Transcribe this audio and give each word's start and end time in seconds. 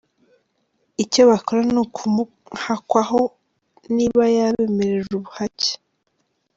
Icyo 1.03 1.21
bakora 1.29 1.61
ni 1.71 1.79
ukumuhakwaho, 1.83 3.21
niba 3.95 4.23
yabemerera 4.35 5.05
ubuhake. 5.19 5.71